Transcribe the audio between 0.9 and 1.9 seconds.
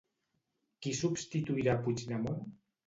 substituirà a